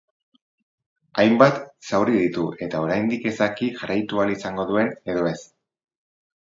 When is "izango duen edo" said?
4.39-5.33